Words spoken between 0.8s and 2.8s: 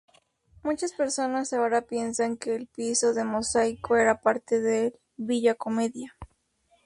personas ahora piensan que el